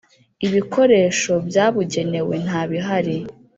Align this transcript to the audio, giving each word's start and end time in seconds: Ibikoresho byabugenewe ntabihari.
Ibikoresho 0.47 1.33
byabugenewe 1.47 2.35
ntabihari. 2.45 3.17